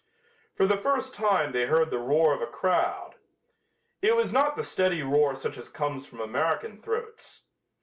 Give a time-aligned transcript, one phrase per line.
[0.55, 3.17] For the first time they heard the roar of a crowd.
[4.01, 7.43] It was not the steady roar such as comes from American throats.